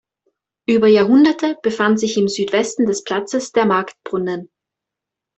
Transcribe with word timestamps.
Über 0.67 0.87
Jahrhunderte 0.87 1.59
befand 1.61 1.99
sich 1.99 2.17
im 2.17 2.27
Südwesten 2.27 2.87
des 2.87 3.03
Platzes 3.03 3.51
der 3.51 3.67
Marktbrunnen. 3.67 4.49